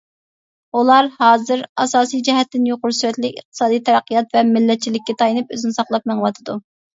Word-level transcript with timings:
ئۇلار 0.77 1.09
ھازىر 1.17 1.59
ئاساسىي 1.83 2.23
جەھەتتىن 2.27 2.65
يۇقىرى 2.69 2.95
سۈرئەتلىك 3.01 3.37
ئىقتىسادىي 3.43 3.83
تەرەققىيات 3.91 4.35
ۋە 4.39 4.43
مىللەتچىلىككە 4.55 5.17
تايىنىپ 5.21 5.55
ئۆزىنى 5.59 5.77
ساقلاپ 5.77 6.11
مېڭىۋاتىدۇ. 6.15 6.59